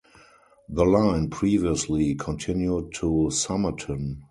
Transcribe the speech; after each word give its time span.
The 0.67 0.83
line 0.83 1.29
previously 1.29 2.15
continued 2.15 2.95
to 2.95 3.29
Somerton. 3.29 4.19